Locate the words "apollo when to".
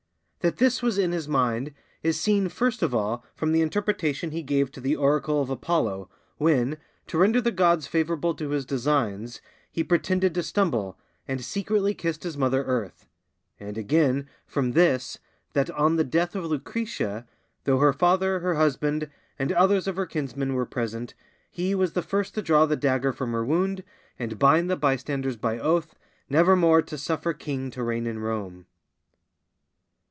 5.51-7.19